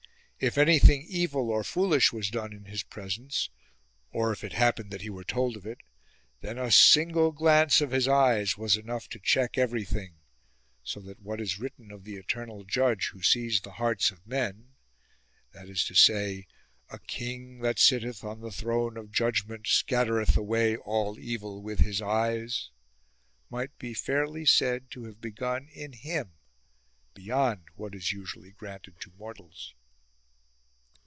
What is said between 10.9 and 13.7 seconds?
that what is written of the eternal Judge who sees